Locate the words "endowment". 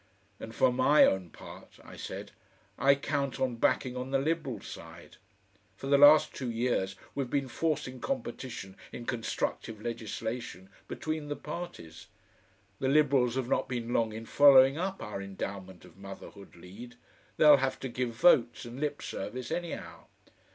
15.21-15.85